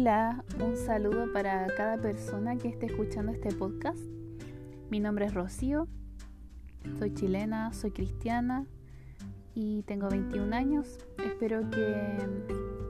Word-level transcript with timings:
Hola, 0.00 0.42
un 0.58 0.78
saludo 0.78 1.30
para 1.30 1.66
cada 1.76 1.98
persona 1.98 2.56
que 2.56 2.68
esté 2.68 2.86
escuchando 2.86 3.32
este 3.32 3.52
podcast. 3.52 3.98
Mi 4.88 4.98
nombre 4.98 5.26
es 5.26 5.34
Rocío, 5.34 5.88
soy 6.98 7.12
chilena, 7.12 7.74
soy 7.74 7.90
cristiana 7.90 8.64
y 9.54 9.82
tengo 9.82 10.08
21 10.08 10.56
años. 10.56 10.96
Espero 11.22 11.68
que 11.68 12.16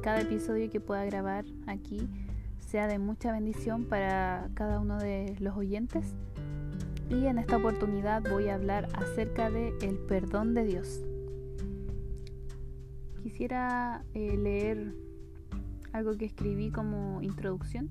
cada 0.04 0.20
episodio 0.20 0.70
que 0.70 0.78
pueda 0.78 1.04
grabar 1.04 1.44
aquí 1.66 2.08
sea 2.60 2.86
de 2.86 3.00
mucha 3.00 3.32
bendición 3.32 3.86
para 3.86 4.48
cada 4.54 4.78
uno 4.78 4.96
de 4.96 5.34
los 5.40 5.56
oyentes. 5.56 6.14
Y 7.08 7.26
en 7.26 7.40
esta 7.40 7.56
oportunidad 7.56 8.22
voy 8.30 8.50
a 8.50 8.54
hablar 8.54 8.86
acerca 8.94 9.50
de 9.50 9.72
perdón 10.06 10.54
de 10.54 10.64
Dios. 10.64 11.00
Quisiera 13.20 14.04
eh, 14.14 14.36
leer 14.36 15.09
algo 15.92 16.16
que 16.16 16.24
escribí 16.24 16.70
como 16.70 17.20
introducción 17.22 17.88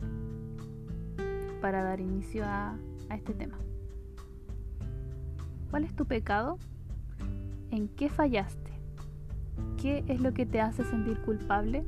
para 1.62 1.84
dar 1.84 1.99
inicio 1.99 2.44
a, 2.45 2.77
este 3.09 3.34
tema. 3.34 3.58
¿Cuál 5.72 5.84
es 5.84 5.95
tu 5.95 6.05
pecado? 6.05 6.59
¿En 7.72 7.88
qué 7.88 8.08
fallaste? 8.08 8.72
¿Qué 9.81 10.03
es 10.08 10.22
lo 10.22 10.34
que 10.34 10.45
te 10.45 10.62
hace 10.62 10.84
sentir 10.84 11.20
culpable? 11.22 11.84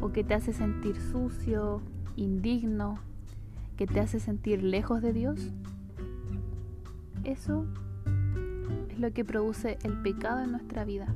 ¿O 0.00 0.10
que 0.10 0.24
te 0.24 0.32
hace 0.32 0.54
sentir 0.54 0.96
sucio, 0.96 1.82
indigno? 2.16 2.94
¿Que 3.76 3.86
te 3.86 4.00
hace 4.00 4.20
sentir 4.20 4.62
lejos 4.62 5.02
de 5.02 5.12
Dios? 5.12 5.52
Eso 7.24 7.66
es 8.88 8.98
lo 8.98 9.12
que 9.12 9.24
produce 9.24 9.76
el 9.82 10.00
pecado 10.00 10.42
en 10.42 10.52
nuestra 10.52 10.84
vida. 10.84 11.14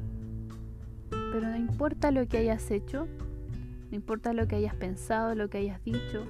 Pero 1.11 1.49
no 1.49 1.57
importa 1.57 2.11
lo 2.11 2.27
que 2.29 2.37
hayas 2.37 2.71
hecho, 2.71 3.07
no 3.91 3.97
importa 3.97 4.33
lo 4.33 4.47
que 4.47 4.57
hayas 4.57 4.75
pensado, 4.75 5.35
lo 5.35 5.51
que 5.51 5.59
hayas 5.59 5.83
dicho, 5.85 6.25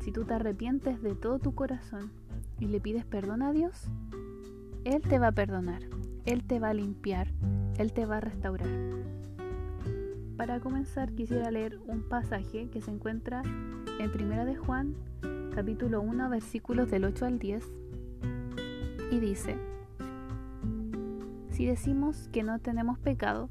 si 0.00 0.12
tú 0.12 0.24
te 0.24 0.34
arrepientes 0.34 1.02
de 1.02 1.14
todo 1.14 1.38
tu 1.38 1.54
corazón 1.54 2.12
y 2.60 2.66
le 2.66 2.80
pides 2.80 3.04
perdón 3.04 3.42
a 3.42 3.52
Dios, 3.52 3.88
Él 4.84 5.02
te 5.02 5.18
va 5.18 5.28
a 5.28 5.32
perdonar, 5.32 5.82
Él 6.24 6.44
te 6.44 6.60
va 6.60 6.70
a 6.70 6.74
limpiar, 6.74 7.28
Él 7.76 7.92
te 7.92 8.06
va 8.06 8.18
a 8.18 8.20
restaurar. 8.20 8.68
Para 10.36 10.60
comenzar 10.60 11.12
quisiera 11.12 11.50
leer 11.50 11.78
un 11.86 12.08
pasaje 12.08 12.68
que 12.70 12.80
se 12.80 12.90
encuentra 12.90 13.42
en 13.98 14.10
1 14.10 14.44
de 14.44 14.56
Juan, 14.56 14.94
capítulo 15.54 16.00
1, 16.00 16.30
versículos 16.30 16.90
del 16.90 17.04
8 17.04 17.26
al 17.26 17.38
10, 17.38 17.64
y 19.10 19.20
dice, 19.20 19.56
si 21.50 21.66
decimos 21.66 22.28
que 22.32 22.42
no 22.42 22.58
tenemos 22.60 22.98
pecado, 22.98 23.50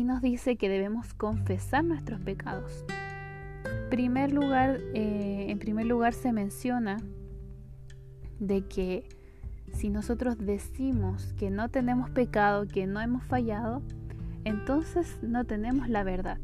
y 0.00 0.04
nos 0.04 0.22
dice 0.22 0.56
que 0.56 0.70
debemos 0.70 1.12
confesar 1.12 1.84
nuestros 1.84 2.22
pecados. 2.22 2.86
Primer 3.90 4.32
lugar, 4.32 4.80
eh, 4.94 5.46
en 5.50 5.58
primer 5.58 5.84
lugar 5.84 6.14
se 6.14 6.32
menciona 6.32 6.96
de 8.38 8.62
que 8.62 9.06
si 9.74 9.90
nosotros 9.90 10.38
decimos 10.38 11.34
que 11.34 11.50
no 11.50 11.68
tenemos 11.68 12.08
pecado, 12.08 12.66
que 12.66 12.86
no 12.86 12.98
hemos 13.02 13.22
fallado, 13.24 13.82
entonces 14.44 15.18
no 15.20 15.44
tenemos 15.44 15.90
la 15.90 16.02
verdad. 16.02 16.38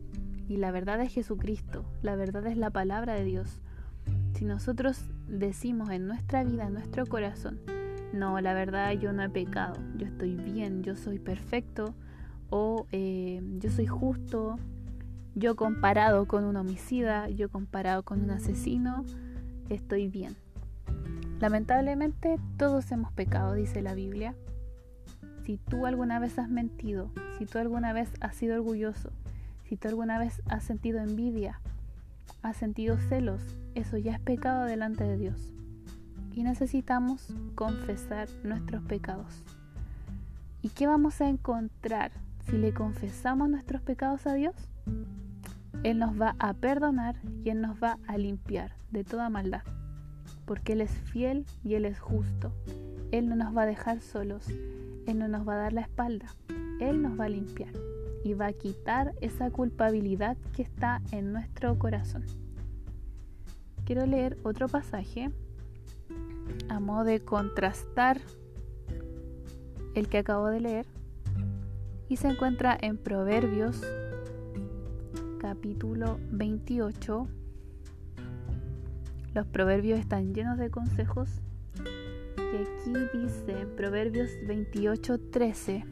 Y 0.48 0.58
la 0.58 0.70
verdad 0.70 1.00
es 1.00 1.14
Jesucristo, 1.14 1.86
la 2.02 2.14
verdad 2.14 2.46
es 2.46 2.58
la 2.58 2.68
palabra 2.68 3.14
de 3.14 3.24
Dios. 3.24 3.62
Si 4.34 4.44
nosotros 4.44 5.02
decimos 5.28 5.88
en 5.88 6.06
nuestra 6.06 6.44
vida, 6.44 6.66
en 6.66 6.74
nuestro 6.74 7.06
corazón, 7.06 7.60
no, 8.12 8.38
la 8.38 8.52
verdad 8.52 8.92
yo 8.92 9.14
no 9.14 9.22
he 9.22 9.30
pecado, 9.30 9.80
yo 9.96 10.06
estoy 10.06 10.36
bien, 10.36 10.82
yo 10.82 10.94
soy 10.94 11.18
perfecto, 11.18 11.94
o 12.50 12.86
eh, 12.92 13.42
yo 13.58 13.70
soy 13.70 13.86
justo, 13.86 14.58
yo 15.34 15.56
comparado 15.56 16.26
con 16.26 16.44
un 16.44 16.56
homicida, 16.56 17.28
yo 17.28 17.50
comparado 17.50 18.02
con 18.02 18.22
un 18.22 18.30
asesino, 18.30 19.04
estoy 19.68 20.08
bien. 20.08 20.36
Lamentablemente 21.40 22.38
todos 22.56 22.90
hemos 22.90 23.12
pecado, 23.12 23.52
dice 23.54 23.82
la 23.82 23.94
Biblia. 23.94 24.34
Si 25.44 25.58
tú 25.58 25.86
alguna 25.86 26.18
vez 26.18 26.38
has 26.38 26.48
mentido, 26.48 27.10
si 27.38 27.46
tú 27.46 27.58
alguna 27.58 27.92
vez 27.92 28.10
has 28.20 28.34
sido 28.34 28.56
orgulloso, 28.56 29.10
si 29.68 29.76
tú 29.76 29.88
alguna 29.88 30.18
vez 30.18 30.40
has 30.48 30.64
sentido 30.64 31.00
envidia, 31.00 31.60
has 32.42 32.56
sentido 32.56 32.96
celos, 32.96 33.42
eso 33.74 33.98
ya 33.98 34.14
es 34.14 34.20
pecado 34.20 34.64
delante 34.64 35.04
de 35.04 35.18
Dios. 35.18 35.52
Y 36.32 36.42
necesitamos 36.42 37.28
confesar 37.54 38.28
nuestros 38.42 38.82
pecados. 38.84 39.42
¿Y 40.62 40.70
qué 40.70 40.86
vamos 40.86 41.20
a 41.20 41.28
encontrar 41.28 42.12
si 42.48 42.58
le 42.58 42.72
confesamos 42.72 43.48
nuestros 43.48 43.82
pecados 43.82 44.26
a 44.26 44.34
Dios, 44.34 44.54
Él 45.82 45.98
nos 45.98 46.20
va 46.20 46.36
a 46.38 46.54
perdonar 46.54 47.16
y 47.44 47.50
Él 47.50 47.60
nos 47.60 47.82
va 47.82 47.98
a 48.06 48.16
limpiar 48.18 48.72
de 48.90 49.04
toda 49.04 49.30
maldad, 49.30 49.62
porque 50.44 50.74
Él 50.74 50.80
es 50.80 50.90
fiel 50.90 51.44
y 51.64 51.74
Él 51.74 51.84
es 51.84 51.98
justo. 51.98 52.52
Él 53.10 53.28
no 53.28 53.36
nos 53.36 53.56
va 53.56 53.62
a 53.62 53.66
dejar 53.66 54.00
solos, 54.00 54.46
Él 55.06 55.18
no 55.18 55.28
nos 55.28 55.46
va 55.46 55.54
a 55.54 55.58
dar 55.58 55.72
la 55.72 55.80
espalda, 55.82 56.26
Él 56.80 57.02
nos 57.02 57.18
va 57.18 57.24
a 57.24 57.28
limpiar 57.28 57.72
y 58.24 58.34
va 58.34 58.46
a 58.46 58.52
quitar 58.52 59.14
esa 59.20 59.50
culpabilidad 59.50 60.36
que 60.54 60.62
está 60.62 61.02
en 61.12 61.32
nuestro 61.32 61.78
corazón. 61.78 62.24
Quiero 63.84 64.06
leer 64.06 64.36
otro 64.42 64.68
pasaje 64.68 65.30
a 66.68 66.80
modo 66.80 67.04
de 67.04 67.20
contrastar 67.20 68.20
el 69.94 70.08
que 70.08 70.18
acabo 70.18 70.48
de 70.48 70.60
leer 70.60 70.86
y 72.08 72.16
se 72.16 72.28
encuentra 72.28 72.76
en 72.80 72.98
Proverbios 72.98 73.82
capítulo 75.40 76.18
28. 76.30 77.28
Los 79.34 79.46
proverbios 79.46 79.98
están 79.98 80.34
llenos 80.34 80.58
de 80.58 80.70
consejos 80.70 81.28
y 82.38 82.56
aquí 82.56 83.18
dice 83.18 83.66
Proverbios 83.76 84.30
28, 84.46 85.18
13. 85.30 85.84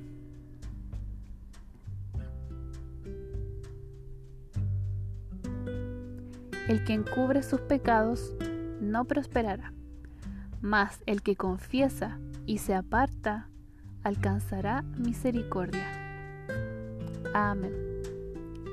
El 6.68 6.84
que 6.84 6.94
encubre 6.94 7.42
sus 7.42 7.60
pecados 7.60 8.34
no 8.80 9.04
prosperará, 9.04 9.74
mas 10.62 11.02
el 11.06 11.22
que 11.22 11.36
confiesa 11.36 12.18
y 12.46 12.58
se 12.58 12.74
aparta 12.74 13.50
alcanzará 14.02 14.82
misericordia. 14.96 16.03
Amén. 17.34 17.72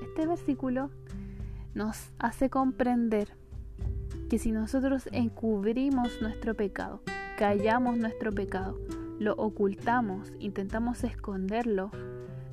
Este 0.03 0.27
versículo 0.27 0.91
nos 1.73 2.11
hace 2.19 2.51
comprender 2.51 3.29
que 4.29 4.37
si 4.37 4.51
nosotros 4.51 5.09
encubrimos 5.11 6.21
nuestro 6.21 6.53
pecado, 6.53 7.01
callamos 7.39 7.97
nuestro 7.97 8.31
pecado, 8.31 8.79
lo 9.17 9.33
ocultamos, 9.33 10.31
intentamos 10.37 11.03
esconderlo, 11.03 11.89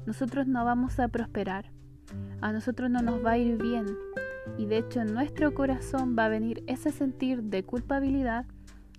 nosotros 0.07 0.47
no 0.47 0.65
vamos 0.65 0.99
a 0.99 1.09
prosperar, 1.09 1.73
a 2.41 2.53
nosotros 2.53 2.91
no 2.91 3.03
nos 3.03 3.23
va 3.23 3.33
a 3.33 3.39
ir 3.39 3.59
bien 3.59 3.85
y 4.57 4.65
de 4.65 4.79
hecho 4.79 5.03
en 5.03 5.13
nuestro 5.13 5.53
corazón 5.53 6.17
va 6.19 6.25
a 6.25 6.31
venir 6.31 6.65
ese 6.67 6.91
sentir 6.91 7.43
de 7.43 7.65
culpabilidad 7.65 8.47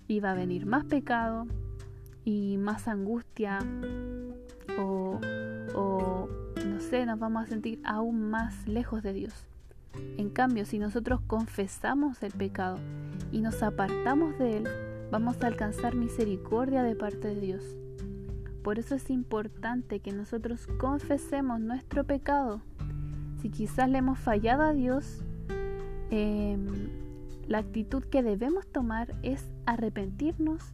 y 0.06 0.20
va 0.20 0.30
a 0.30 0.36
venir 0.36 0.64
más 0.64 0.84
pecado 0.84 1.48
y 2.24 2.56
más 2.58 2.86
angustia 2.86 3.58
nos 6.90 7.20
vamos 7.20 7.44
a 7.44 7.46
sentir 7.46 7.80
aún 7.84 8.30
más 8.30 8.66
lejos 8.66 9.00
de 9.02 9.12
Dios. 9.12 9.46
En 10.18 10.28
cambio, 10.28 10.64
si 10.64 10.78
nosotros 10.78 11.20
confesamos 11.24 12.20
el 12.24 12.32
pecado 12.32 12.78
y 13.30 13.40
nos 13.40 13.62
apartamos 13.62 14.36
de 14.38 14.58
él, 14.58 14.68
vamos 15.10 15.40
a 15.40 15.46
alcanzar 15.46 15.94
misericordia 15.94 16.82
de 16.82 16.96
parte 16.96 17.28
de 17.28 17.40
Dios. 17.40 17.62
Por 18.64 18.80
eso 18.80 18.96
es 18.96 19.08
importante 19.08 20.00
que 20.00 20.12
nosotros 20.12 20.66
confesemos 20.78 21.60
nuestro 21.60 22.02
pecado. 22.04 22.60
Si 23.40 23.50
quizás 23.50 23.88
le 23.88 23.98
hemos 23.98 24.18
fallado 24.18 24.64
a 24.64 24.72
Dios, 24.72 25.22
em, 26.10 26.66
la 27.46 27.58
actitud 27.58 28.02
que 28.02 28.24
debemos 28.24 28.66
tomar 28.66 29.14
es 29.22 29.48
arrepentirnos 29.64 30.72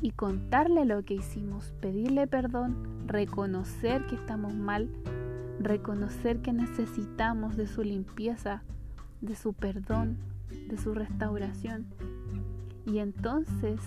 y 0.00 0.12
contarle 0.12 0.86
lo 0.86 1.04
que 1.04 1.14
hicimos, 1.14 1.72
pedirle 1.80 2.26
perdón, 2.26 3.06
reconocer 3.06 4.06
que 4.06 4.14
estamos 4.14 4.54
mal 4.54 4.88
reconocer 5.60 6.40
que 6.40 6.52
necesitamos 6.52 7.56
de 7.56 7.66
su 7.66 7.82
limpieza, 7.82 8.62
de 9.20 9.34
su 9.34 9.52
perdón, 9.52 10.16
de 10.68 10.78
su 10.78 10.94
restauración. 10.94 11.86
Y 12.86 12.98
entonces 12.98 13.80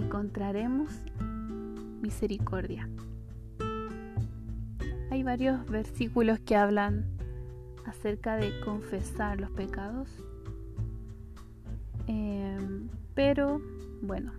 encontraremos 0.00 0.90
misericordia. 2.00 2.88
Hay 5.10 5.22
varios 5.22 5.64
versículos 5.66 6.38
que 6.40 6.56
hablan 6.56 7.04
acerca 7.86 8.36
de 8.36 8.60
confesar 8.60 9.40
los 9.40 9.50
pecados, 9.50 10.08
em, 12.06 12.88
pero 13.14 13.60
bueno, 14.02 14.32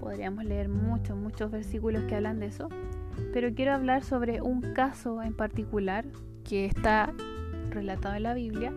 podríamos 0.00 0.44
leer 0.44 0.68
muchos, 0.68 1.16
muchos 1.16 1.50
versículos 1.50 2.04
que 2.04 2.14
hablan 2.14 2.40
de 2.40 2.46
eso, 2.46 2.68
pero 3.32 3.54
quiero 3.54 3.72
hablar 3.72 4.02
sobre 4.02 4.40
un 4.40 4.60
caso 4.74 5.22
en 5.22 5.34
particular 5.34 6.06
que 6.44 6.66
está 6.66 7.12
relatado 7.70 8.14
en 8.14 8.22
la 8.22 8.34
Biblia, 8.34 8.72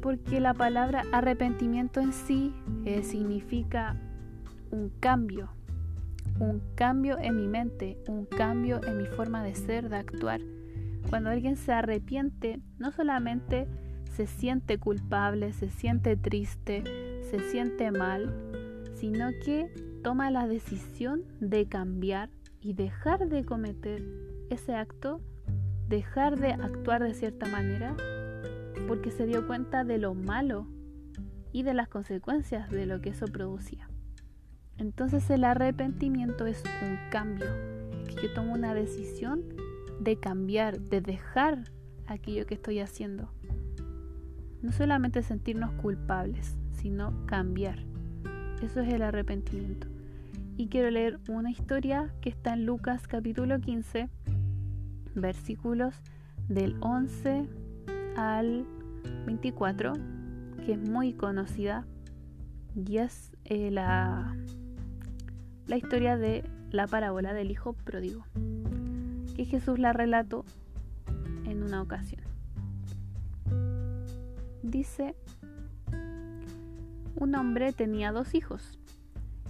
porque 0.00 0.40
la 0.40 0.54
palabra 0.54 1.02
arrepentimiento 1.12 2.00
en 2.00 2.12
sí 2.12 2.54
eh, 2.84 3.02
significa 3.02 3.96
un 4.70 4.90
cambio, 5.00 5.50
un 6.38 6.62
cambio 6.74 7.18
en 7.18 7.36
mi 7.36 7.48
mente, 7.48 7.98
un 8.06 8.24
cambio 8.24 8.80
en 8.84 8.98
mi 8.98 9.06
forma 9.06 9.42
de 9.42 9.54
ser, 9.54 9.88
de 9.88 9.96
actuar. 9.96 10.40
Cuando 11.08 11.30
alguien 11.30 11.56
se 11.56 11.72
arrepiente, 11.72 12.60
no 12.78 12.92
solamente 12.92 13.66
se 14.16 14.26
siente 14.26 14.78
culpable, 14.78 15.52
se 15.52 15.68
siente 15.68 16.16
triste, 16.16 16.82
se 17.30 17.40
siente 17.50 17.90
mal, 17.90 18.32
sino 18.94 19.30
que 19.44 19.70
toma 20.06 20.30
la 20.30 20.46
decisión 20.46 21.24
de 21.40 21.66
cambiar 21.66 22.30
y 22.60 22.74
dejar 22.74 23.28
de 23.28 23.44
cometer 23.44 24.04
ese 24.50 24.76
acto, 24.76 25.20
dejar 25.88 26.38
de 26.38 26.52
actuar 26.52 27.02
de 27.02 27.12
cierta 27.12 27.46
manera, 27.46 27.96
porque 28.86 29.10
se 29.10 29.26
dio 29.26 29.48
cuenta 29.48 29.82
de 29.82 29.98
lo 29.98 30.14
malo 30.14 30.68
y 31.50 31.64
de 31.64 31.74
las 31.74 31.88
consecuencias 31.88 32.70
de 32.70 32.86
lo 32.86 33.00
que 33.00 33.08
eso 33.08 33.26
producía. 33.26 33.90
Entonces 34.78 35.28
el 35.28 35.42
arrepentimiento 35.42 36.46
es 36.46 36.62
un 36.82 37.10
cambio, 37.10 37.48
que 38.06 38.14
yo 38.28 38.32
tomo 38.32 38.54
una 38.54 38.74
decisión 38.74 39.42
de 39.98 40.20
cambiar, 40.20 40.78
de 40.78 41.00
dejar 41.00 41.64
aquello 42.06 42.46
que 42.46 42.54
estoy 42.54 42.78
haciendo. 42.78 43.32
No 44.62 44.70
solamente 44.70 45.24
sentirnos 45.24 45.72
culpables, 45.82 46.56
sino 46.74 47.26
cambiar. 47.26 47.80
Eso 48.62 48.82
es 48.82 48.94
el 48.94 49.02
arrepentimiento. 49.02 49.95
Y 50.58 50.68
quiero 50.68 50.90
leer 50.90 51.20
una 51.28 51.50
historia 51.50 52.10
que 52.22 52.30
está 52.30 52.54
en 52.54 52.64
Lucas 52.64 53.06
capítulo 53.06 53.60
15, 53.60 54.08
versículos 55.14 55.94
del 56.48 56.76
11 56.80 57.46
al 58.16 58.66
24, 59.26 59.92
que 60.64 60.72
es 60.72 60.78
muy 60.78 61.12
conocida 61.12 61.86
y 62.74 62.96
es 62.96 63.32
eh, 63.44 63.70
la, 63.70 64.34
la 65.66 65.76
historia 65.76 66.16
de 66.16 66.48
la 66.70 66.86
parábola 66.86 67.34
del 67.34 67.50
hijo 67.50 67.74
pródigo, 67.74 68.24
que 69.36 69.44
Jesús 69.44 69.78
la 69.78 69.92
relató 69.92 70.46
en 71.44 71.62
una 71.62 71.82
ocasión. 71.82 72.22
Dice 74.62 75.14
un 77.14 77.34
hombre 77.34 77.74
tenía 77.74 78.10
dos 78.10 78.34
hijos, 78.34 78.78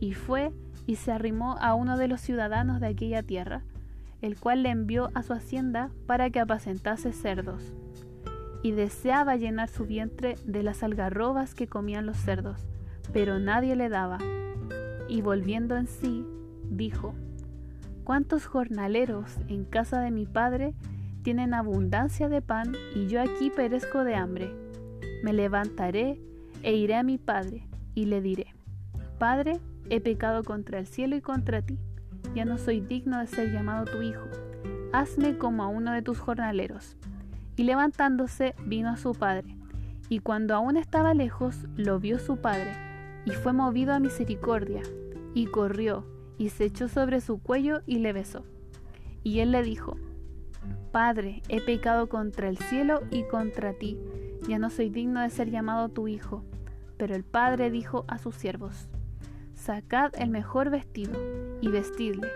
Y 0.00 0.12
fue 0.12 0.52
y 0.86 0.96
se 0.96 1.12
arrimó 1.12 1.56
a 1.60 1.74
uno 1.74 1.96
de 1.96 2.08
los 2.08 2.20
ciudadanos 2.20 2.80
de 2.80 2.88
aquella 2.88 3.22
tierra, 3.22 3.62
el 4.22 4.38
cual 4.38 4.62
le 4.62 4.70
envió 4.70 5.10
a 5.14 5.22
su 5.22 5.32
hacienda 5.32 5.90
para 6.06 6.30
que 6.30 6.40
apacentase 6.40 7.12
cerdos. 7.12 7.74
Y 8.62 8.72
deseaba 8.72 9.36
llenar 9.36 9.68
su 9.68 9.84
vientre 9.84 10.36
de 10.44 10.62
las 10.62 10.82
algarrobas 10.82 11.54
que 11.54 11.66
comían 11.66 12.06
los 12.06 12.16
cerdos, 12.16 12.66
pero 13.12 13.38
nadie 13.38 13.76
le 13.76 13.88
daba. 13.88 14.18
Y 15.08 15.20
volviendo 15.20 15.76
en 15.76 15.86
sí, 15.86 16.26
dijo, 16.70 17.14
¿Cuántos 18.04 18.46
jornaleros 18.46 19.38
en 19.48 19.64
casa 19.64 20.00
de 20.00 20.10
mi 20.10 20.26
padre 20.26 20.74
tienen 21.22 21.54
abundancia 21.54 22.28
de 22.28 22.42
pan 22.42 22.74
y 22.94 23.06
yo 23.06 23.22
aquí 23.22 23.50
perezco 23.50 24.04
de 24.04 24.14
hambre? 24.14 24.54
Me 25.22 25.32
levantaré 25.32 26.20
e 26.62 26.74
iré 26.74 26.96
a 26.96 27.02
mi 27.02 27.16
padre 27.16 27.66
y 27.94 28.04
le 28.04 28.20
diré, 28.20 28.54
Padre, 29.18 29.58
he 29.90 30.00
pecado 30.00 30.42
contra 30.44 30.78
el 30.78 30.86
cielo 30.86 31.16
y 31.16 31.20
contra 31.20 31.62
ti, 31.62 31.78
ya 32.34 32.44
no 32.44 32.58
soy 32.58 32.80
digno 32.80 33.18
de 33.18 33.26
ser 33.26 33.52
llamado 33.52 33.84
tu 33.84 34.02
hijo, 34.02 34.24
hazme 34.92 35.38
como 35.38 35.62
a 35.62 35.68
uno 35.68 35.92
de 35.92 36.02
tus 36.02 36.18
jornaleros. 36.18 36.96
Y 37.56 37.64
levantándose 37.64 38.54
vino 38.66 38.90
a 38.90 38.96
su 38.96 39.12
padre, 39.12 39.56
y 40.08 40.18
cuando 40.18 40.54
aún 40.54 40.76
estaba 40.76 41.14
lejos 41.14 41.66
lo 41.76 42.00
vio 42.00 42.18
su 42.18 42.38
padre, 42.38 42.72
y 43.24 43.30
fue 43.30 43.52
movido 43.52 43.92
a 43.94 44.00
misericordia, 44.00 44.82
y 45.34 45.46
corrió, 45.46 46.06
y 46.38 46.48
se 46.48 46.64
echó 46.64 46.88
sobre 46.88 47.20
su 47.20 47.40
cuello 47.40 47.82
y 47.86 47.98
le 47.98 48.12
besó. 48.12 48.44
Y 49.22 49.40
él 49.40 49.52
le 49.52 49.62
dijo, 49.62 49.96
Padre, 50.92 51.42
he 51.48 51.60
pecado 51.60 52.08
contra 52.08 52.48
el 52.48 52.58
cielo 52.58 53.02
y 53.10 53.24
contra 53.24 53.72
ti, 53.72 53.98
ya 54.48 54.58
no 54.58 54.70
soy 54.70 54.90
digno 54.90 55.20
de 55.20 55.30
ser 55.30 55.50
llamado 55.50 55.88
tu 55.88 56.08
hijo. 56.08 56.44
Pero 56.96 57.14
el 57.14 57.24
padre 57.24 57.70
dijo 57.70 58.04
a 58.06 58.18
sus 58.18 58.36
siervos, 58.36 58.88
Sacad 59.64 60.12
el 60.18 60.28
mejor 60.28 60.68
vestido 60.68 61.14
y 61.62 61.68
vestidle, 61.68 62.28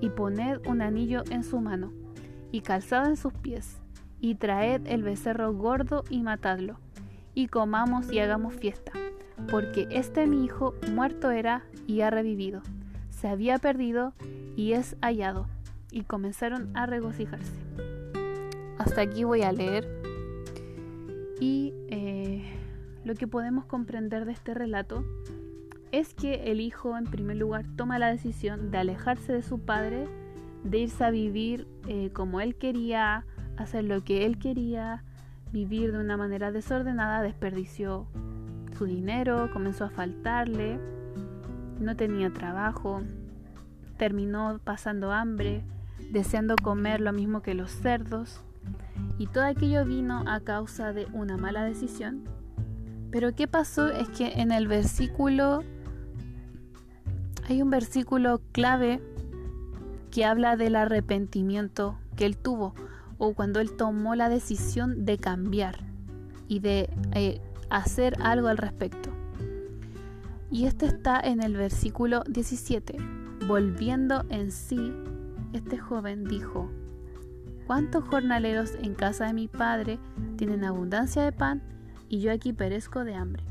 y 0.00 0.08
poned 0.08 0.64
un 0.68 0.80
anillo 0.80 1.24
en 1.32 1.42
su 1.42 1.60
mano, 1.60 1.92
y 2.52 2.60
calzado 2.60 3.08
en 3.08 3.16
sus 3.16 3.32
pies, 3.32 3.78
y 4.20 4.36
traed 4.36 4.82
el 4.86 5.02
becerro 5.02 5.52
gordo 5.52 6.04
y 6.10 6.22
matadlo, 6.22 6.78
y 7.34 7.48
comamos 7.48 8.12
y 8.12 8.20
hagamos 8.20 8.54
fiesta, 8.54 8.92
porque 9.50 9.88
este 9.90 10.28
mi 10.28 10.44
hijo 10.44 10.74
muerto 10.92 11.32
era 11.32 11.64
y 11.88 12.02
ha 12.02 12.10
revivido, 12.10 12.62
se 13.10 13.26
había 13.26 13.58
perdido 13.58 14.12
y 14.54 14.74
es 14.74 14.96
hallado, 15.02 15.48
y 15.90 16.04
comenzaron 16.04 16.70
a 16.76 16.86
regocijarse. 16.86 17.52
Hasta 18.78 19.00
aquí 19.00 19.24
voy 19.24 19.42
a 19.42 19.50
leer 19.50 19.88
y 21.40 21.74
eh, 21.88 22.44
lo 23.04 23.16
que 23.16 23.26
podemos 23.26 23.64
comprender 23.64 24.24
de 24.24 24.30
este 24.30 24.54
relato 24.54 25.04
es 25.92 26.14
que 26.14 26.50
el 26.50 26.60
hijo 26.60 26.96
en 26.96 27.04
primer 27.04 27.36
lugar 27.36 27.64
toma 27.76 27.98
la 27.98 28.08
decisión 28.08 28.70
de 28.70 28.78
alejarse 28.78 29.32
de 29.32 29.42
su 29.42 29.60
padre, 29.60 30.06
de 30.64 30.78
irse 30.78 31.04
a 31.04 31.10
vivir 31.10 31.66
eh, 31.86 32.10
como 32.12 32.40
él 32.40 32.56
quería, 32.56 33.24
hacer 33.56 33.84
lo 33.84 34.04
que 34.04 34.26
él 34.26 34.38
quería, 34.38 35.04
vivir 35.52 35.92
de 35.92 35.98
una 35.98 36.16
manera 36.16 36.52
desordenada, 36.52 37.22
desperdició 37.22 38.06
su 38.76 38.84
dinero, 38.84 39.48
comenzó 39.52 39.84
a 39.84 39.90
faltarle, 39.90 40.78
no 41.80 41.96
tenía 41.96 42.32
trabajo, 42.32 43.02
terminó 43.96 44.60
pasando 44.62 45.12
hambre, 45.12 45.62
deseando 46.12 46.56
comer 46.56 47.00
lo 47.00 47.12
mismo 47.12 47.42
que 47.42 47.54
los 47.54 47.70
cerdos, 47.70 48.42
y 49.18 49.26
todo 49.28 49.44
aquello 49.44 49.84
vino 49.84 50.24
a 50.26 50.40
causa 50.40 50.92
de 50.92 51.06
una 51.12 51.36
mala 51.36 51.64
decisión 51.64 52.24
pero 53.10 53.34
¿qué 53.34 53.46
pasó? 53.46 53.88
Es 53.88 54.08
que 54.10 54.40
en 54.40 54.52
el 54.52 54.68
versículo 54.68 55.64
hay 57.48 57.62
un 57.62 57.70
versículo 57.70 58.40
clave 58.52 59.00
que 60.10 60.24
habla 60.24 60.56
del 60.56 60.76
arrepentimiento 60.76 61.98
que 62.16 62.26
él 62.26 62.36
tuvo 62.36 62.74
o 63.18 63.34
cuando 63.34 63.60
él 63.60 63.76
tomó 63.76 64.14
la 64.14 64.28
decisión 64.28 65.04
de 65.04 65.18
cambiar 65.18 65.78
y 66.48 66.60
de 66.60 66.90
eh, 67.14 67.40
hacer 67.70 68.16
algo 68.20 68.48
al 68.48 68.58
respecto. 68.58 69.10
Y 70.50 70.66
este 70.66 70.86
está 70.86 71.20
en 71.20 71.42
el 71.42 71.54
versículo 71.56 72.22
17. 72.28 72.96
Volviendo 73.46 74.24
en 74.28 74.50
sí, 74.50 74.92
este 75.52 75.78
joven 75.78 76.24
dijo, 76.24 76.70
¿cuántos 77.66 78.04
jornaleros 78.04 78.74
en 78.80 78.94
casa 78.94 79.26
de 79.26 79.34
mi 79.34 79.48
padre 79.48 79.98
tienen 80.36 80.64
abundancia 80.64 81.22
de 81.22 81.32
pan 81.32 81.62
y 82.08 82.20
yo 82.20 82.32
aquí 82.32 82.52
perezco 82.52 83.04
de 83.04 83.14
hambre. 83.14 83.42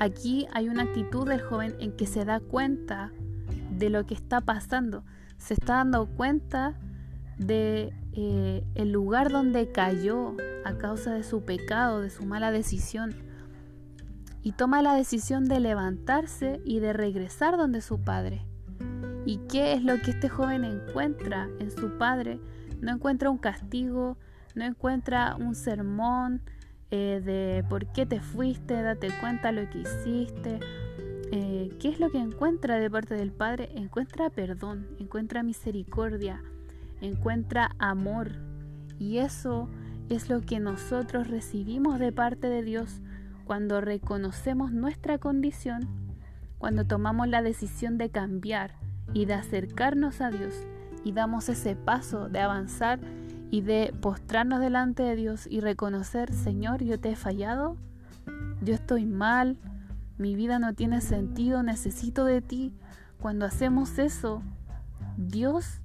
Aquí 0.00 0.46
hay 0.54 0.70
una 0.70 0.84
actitud 0.84 1.28
del 1.28 1.42
joven 1.42 1.76
en 1.78 1.92
que 1.92 2.06
se 2.06 2.24
da 2.24 2.40
cuenta 2.40 3.12
de 3.70 3.90
lo 3.90 4.06
que 4.06 4.14
está 4.14 4.40
pasando, 4.40 5.04
se 5.36 5.52
está 5.52 5.74
dando 5.74 6.06
cuenta 6.06 6.80
de 7.36 7.92
eh, 8.14 8.64
el 8.76 8.92
lugar 8.92 9.30
donde 9.30 9.70
cayó 9.70 10.36
a 10.64 10.78
causa 10.78 11.12
de 11.12 11.22
su 11.22 11.44
pecado, 11.44 12.00
de 12.00 12.08
su 12.08 12.24
mala 12.24 12.50
decisión, 12.50 13.14
y 14.42 14.52
toma 14.52 14.80
la 14.80 14.94
decisión 14.94 15.44
de 15.44 15.60
levantarse 15.60 16.62
y 16.64 16.80
de 16.80 16.94
regresar 16.94 17.58
donde 17.58 17.82
su 17.82 18.00
padre. 18.00 18.46
¿Y 19.26 19.36
qué 19.50 19.74
es 19.74 19.84
lo 19.84 20.00
que 20.00 20.12
este 20.12 20.30
joven 20.30 20.64
encuentra 20.64 21.50
en 21.58 21.70
su 21.70 21.98
padre? 21.98 22.40
No 22.80 22.90
encuentra 22.90 23.28
un 23.28 23.36
castigo, 23.36 24.16
no 24.54 24.64
encuentra 24.64 25.36
un 25.36 25.54
sermón 25.54 26.40
eh, 26.90 27.20
de 27.24 27.64
por 27.68 27.86
qué 27.86 28.06
te 28.06 28.20
fuiste, 28.20 28.82
date 28.82 29.08
cuenta 29.20 29.52
lo 29.52 29.68
que 29.70 29.80
hiciste. 29.80 30.60
Eh, 31.32 31.70
¿Qué 31.78 31.88
es 31.88 32.00
lo 32.00 32.10
que 32.10 32.18
encuentra 32.18 32.76
de 32.78 32.90
parte 32.90 33.14
del 33.14 33.30
Padre? 33.30 33.70
Encuentra 33.74 34.30
perdón, 34.30 34.88
encuentra 34.98 35.42
misericordia, 35.42 36.42
encuentra 37.00 37.76
amor. 37.78 38.32
Y 38.98 39.18
eso 39.18 39.68
es 40.08 40.28
lo 40.28 40.40
que 40.40 40.58
nosotros 40.58 41.28
recibimos 41.28 42.00
de 42.00 42.12
parte 42.12 42.48
de 42.48 42.62
Dios 42.62 43.00
cuando 43.44 43.80
reconocemos 43.80 44.72
nuestra 44.72 45.18
condición, 45.18 45.88
cuando 46.58 46.84
tomamos 46.84 47.28
la 47.28 47.42
decisión 47.42 47.96
de 47.96 48.10
cambiar 48.10 48.74
y 49.14 49.24
de 49.24 49.34
acercarnos 49.34 50.20
a 50.20 50.30
Dios 50.30 50.54
y 51.04 51.12
damos 51.12 51.48
ese 51.48 51.76
paso 51.76 52.28
de 52.28 52.40
avanzar 52.40 53.00
y 53.50 53.62
de 53.62 53.92
postrarnos 54.00 54.60
delante 54.60 55.02
de 55.02 55.16
Dios 55.16 55.46
y 55.48 55.60
reconocer, 55.60 56.32
Señor, 56.32 56.82
yo 56.82 57.00
te 57.00 57.10
he 57.10 57.16
fallado, 57.16 57.76
yo 58.62 58.74
estoy 58.74 59.06
mal, 59.06 59.58
mi 60.18 60.34
vida 60.34 60.58
no 60.58 60.74
tiene 60.74 61.00
sentido, 61.00 61.62
necesito 61.62 62.24
de 62.24 62.42
ti. 62.42 62.74
Cuando 63.20 63.46
hacemos 63.46 63.98
eso, 63.98 64.42
Dios 65.16 65.80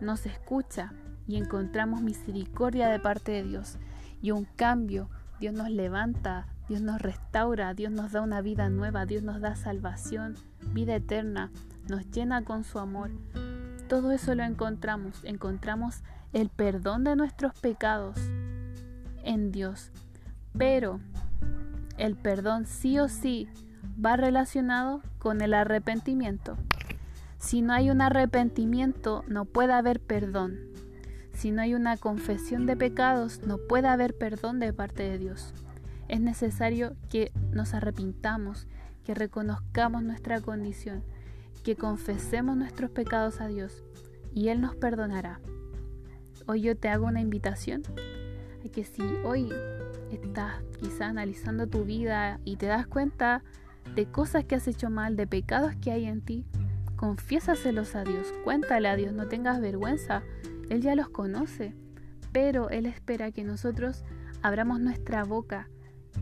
nos 0.00 0.26
escucha 0.26 0.92
y 1.26 1.36
encontramos 1.36 2.02
misericordia 2.02 2.88
de 2.88 2.98
parte 3.00 3.32
de 3.32 3.42
Dios 3.42 3.78
y 4.22 4.30
un 4.30 4.44
cambio. 4.44 5.08
Dios 5.40 5.54
nos 5.54 5.70
levanta, 5.70 6.46
Dios 6.68 6.80
nos 6.80 7.02
restaura, 7.02 7.74
Dios 7.74 7.92
nos 7.92 8.12
da 8.12 8.20
una 8.20 8.40
vida 8.40 8.68
nueva, 8.68 9.06
Dios 9.06 9.22
nos 9.22 9.40
da 9.40 9.56
salvación, 9.56 10.36
vida 10.72 10.94
eterna, 10.94 11.50
nos 11.88 12.10
llena 12.10 12.44
con 12.44 12.64
su 12.64 12.78
amor. 12.78 13.10
Todo 13.88 14.12
eso 14.12 14.34
lo 14.34 14.44
encontramos, 14.44 15.24
encontramos 15.24 16.02
el 16.34 16.48
perdón 16.50 17.04
de 17.04 17.14
nuestros 17.14 17.54
pecados 17.54 18.18
en 19.22 19.52
Dios. 19.52 19.92
Pero 20.58 21.00
el 21.96 22.16
perdón 22.16 22.66
sí 22.66 22.98
o 22.98 23.08
sí 23.08 23.48
va 24.04 24.16
relacionado 24.16 25.00
con 25.18 25.40
el 25.40 25.54
arrepentimiento. 25.54 26.56
Si 27.38 27.62
no 27.62 27.72
hay 27.72 27.88
un 27.88 28.00
arrepentimiento, 28.00 29.24
no 29.28 29.44
puede 29.44 29.74
haber 29.74 30.00
perdón. 30.00 30.58
Si 31.34 31.52
no 31.52 31.62
hay 31.62 31.74
una 31.74 31.96
confesión 31.96 32.66
de 32.66 32.76
pecados, 32.76 33.42
no 33.46 33.58
puede 33.58 33.86
haber 33.86 34.16
perdón 34.16 34.58
de 34.58 34.72
parte 34.72 35.04
de 35.04 35.18
Dios. 35.18 35.54
Es 36.08 36.20
necesario 36.20 36.96
que 37.10 37.30
nos 37.52 37.74
arrepintamos, 37.74 38.66
que 39.04 39.14
reconozcamos 39.14 40.02
nuestra 40.02 40.40
condición, 40.40 41.04
que 41.62 41.76
confesemos 41.76 42.56
nuestros 42.56 42.90
pecados 42.90 43.40
a 43.40 43.46
Dios 43.46 43.84
y 44.32 44.48
Él 44.48 44.60
nos 44.60 44.74
perdonará. 44.74 45.40
Hoy 46.46 46.60
yo 46.60 46.76
te 46.76 46.88
hago 46.88 47.06
una 47.06 47.22
invitación 47.22 47.82
a 48.64 48.68
que 48.68 48.84
si 48.84 49.00
hoy 49.24 49.48
estás 50.10 50.62
quizá 50.78 51.06
analizando 51.06 51.66
tu 51.66 51.84
vida 51.84 52.38
y 52.44 52.56
te 52.56 52.66
das 52.66 52.86
cuenta 52.86 53.42
de 53.94 54.04
cosas 54.06 54.44
que 54.44 54.54
has 54.54 54.68
hecho 54.68 54.90
mal, 54.90 55.16
de 55.16 55.26
pecados 55.26 55.74
que 55.76 55.90
hay 55.90 56.04
en 56.04 56.20
ti, 56.20 56.44
confiésaselos 56.96 57.94
a 57.94 58.04
Dios, 58.04 58.32
cuéntale 58.44 58.88
a 58.88 58.96
Dios, 58.96 59.14
no 59.14 59.26
tengas 59.26 59.58
vergüenza, 59.62 60.22
Él 60.68 60.82
ya 60.82 60.94
los 60.94 61.08
conoce, 61.08 61.74
pero 62.30 62.68
Él 62.68 62.84
espera 62.84 63.32
que 63.32 63.42
nosotros 63.42 64.04
abramos 64.42 64.80
nuestra 64.80 65.24
boca 65.24 65.70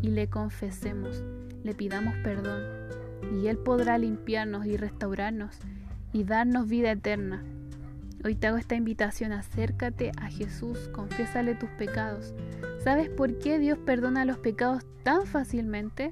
y 0.02 0.10
le 0.10 0.28
confesemos, 0.28 1.24
le 1.64 1.74
pidamos 1.74 2.14
perdón, 2.22 2.62
y 3.32 3.48
Él 3.48 3.58
podrá 3.58 3.98
limpiarnos 3.98 4.66
y 4.66 4.76
restaurarnos 4.76 5.58
y 6.12 6.22
darnos 6.22 6.68
vida 6.68 6.92
eterna. 6.92 7.42
Hoy 8.24 8.36
te 8.36 8.46
hago 8.46 8.56
esta 8.56 8.76
invitación, 8.76 9.32
acércate 9.32 10.12
a 10.16 10.28
Jesús, 10.28 10.88
confiésale 10.92 11.56
tus 11.56 11.70
pecados. 11.70 12.34
¿Sabes 12.84 13.08
por 13.08 13.36
qué 13.40 13.58
Dios 13.58 13.78
perdona 13.78 14.24
los 14.24 14.38
pecados 14.38 14.84
tan 15.02 15.26
fácilmente? 15.26 16.10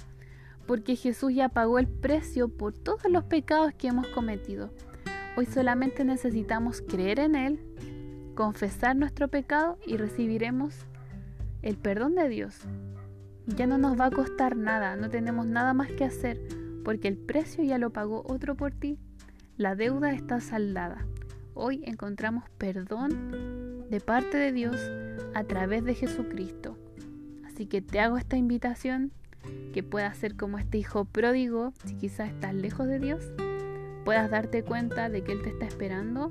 Porque 0.67 0.97
Jesús 0.97 1.33
ya 1.33 1.49
pagó 1.49 1.79
el 1.79 1.87
precio 1.87 2.49
por 2.49 2.73
todos 2.73 3.09
los 3.09 3.23
pecados 3.25 3.75
que 3.75 3.87
hemos 3.87 4.09
cometido. 4.09 4.71
Hoy 5.37 5.47
solamente 5.47 6.05
necesitamos 6.05 6.83
creer 6.83 7.21
en 7.21 7.37
Él, 7.37 7.61
confesar 8.35 8.97
nuestro 8.97 9.29
pecado 9.29 9.79
y 9.87 9.97
recibiremos 9.97 10.75
el 11.63 11.77
perdón 11.77 12.17
de 12.17 12.29
Dios. 12.29 12.59
Ya 13.47 13.69
no 13.69 13.79
nos 13.79 13.99
va 13.99 14.07
a 14.07 14.11
costar 14.11 14.57
nada, 14.57 14.97
no 14.97 15.11
tenemos 15.11 15.47
nada 15.47 15.75
más 15.75 15.93
que 15.93 16.05
hacer, 16.05 16.41
porque 16.85 17.07
el 17.07 17.19
precio 17.19 17.63
ya 17.63 17.79
lo 17.79 17.91
pagó 17.91 18.25
otro 18.27 18.57
por 18.57 18.73
ti. 18.73 18.99
La 19.57 19.77
deuda 19.77 20.13
está 20.13 20.41
saldada 20.41 21.07
hoy 21.61 21.83
encontramos 21.85 22.45
perdón 22.57 23.85
de 23.91 24.01
parte 24.01 24.39
de 24.39 24.51
Dios 24.51 24.81
a 25.35 25.45
través 25.45 25.85
de 25.85 25.95
Jesucristo. 25.95 26.79
Así 27.45 27.67
que 27.67 27.83
te 27.83 28.01
hago 28.01 28.17
esta 28.17 28.39
invitación 28.39 29.13
que 29.75 29.83
puedas 29.83 30.17
ser 30.17 30.37
como 30.37 30.59
este 30.59 30.79
hijo 30.79 31.05
pródigo, 31.05 31.75
si 31.85 31.95
quizás 31.95 32.31
estás 32.31 32.55
lejos 32.55 32.87
de 32.87 32.99
Dios, 32.99 33.23
puedas 34.07 34.31
darte 34.31 34.63
cuenta 34.63 35.11
de 35.11 35.23
que 35.23 35.33
Él 35.33 35.43
te 35.43 35.51
está 35.51 35.67
esperando 35.67 36.31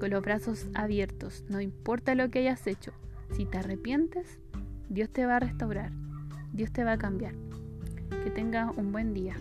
con 0.00 0.10
los 0.10 0.22
brazos 0.22 0.66
abiertos, 0.74 1.44
no 1.48 1.60
importa 1.60 2.14
lo 2.14 2.30
que 2.30 2.40
hayas 2.40 2.66
hecho, 2.66 2.92
si 3.30 3.44
te 3.44 3.58
arrepientes, 3.58 4.40
Dios 4.88 5.10
te 5.10 5.26
va 5.26 5.36
a 5.36 5.40
restaurar, 5.40 5.92
Dios 6.52 6.72
te 6.72 6.82
va 6.82 6.92
a 6.92 6.98
cambiar. 6.98 7.34
Que 8.24 8.30
tengas 8.30 8.76
un 8.76 8.90
buen 8.90 9.12
día. 9.14 9.36